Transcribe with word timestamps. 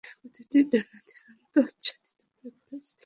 প্রতিটি 0.03 0.59
ডানা 0.71 0.97
দিগন্ত 1.07 1.53
আচ্ছাদিত 1.63 2.19
করে 2.33 2.49
ফেলেছিল। 2.59 2.99